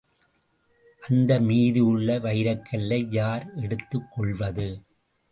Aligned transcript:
அந்த 1.01 1.39
மீதியுள்ள 1.39 2.17
வைரக்கல்லை 2.19 3.07
யார் 3.09 3.45
எடுத்துக் 3.55 4.07
கொள்வது? 4.09 4.67